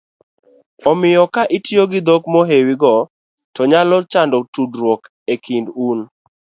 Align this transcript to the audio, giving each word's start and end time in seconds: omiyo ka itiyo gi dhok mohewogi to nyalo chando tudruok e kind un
omiyo 0.89 1.23
ka 1.33 1.43
itiyo 1.57 1.83
gi 1.91 1.99
dhok 2.07 2.23
mohewogi 2.33 2.95
to 3.55 3.61
nyalo 3.71 3.97
chando 4.11 4.37
tudruok 4.53 5.01
e 5.33 5.35
kind 5.45 5.67
un 5.89 5.99